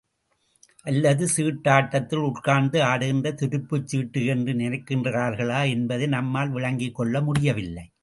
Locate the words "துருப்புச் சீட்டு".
3.31-4.25